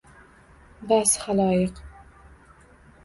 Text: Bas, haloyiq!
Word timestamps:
Bas, 0.91 1.13
haloyiq! 1.25 1.83